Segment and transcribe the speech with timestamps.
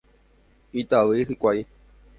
[0.81, 1.59] Itavy hikuái.